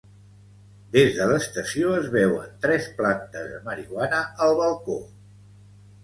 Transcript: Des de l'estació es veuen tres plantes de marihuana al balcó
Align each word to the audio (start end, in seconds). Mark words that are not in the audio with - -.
Des 0.93 1.09
de 1.17 1.25
l'estació 1.31 1.91
es 1.97 2.07
veuen 2.15 2.55
tres 2.63 2.87
plantes 3.01 3.45
de 3.57 3.59
marihuana 3.67 4.23
al 4.47 4.55
balcó 4.61 4.97